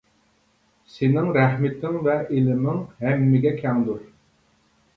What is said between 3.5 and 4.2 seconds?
كەڭدۇر.